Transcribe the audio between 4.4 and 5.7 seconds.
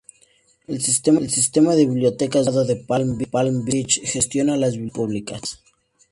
las bibliotecas públicas.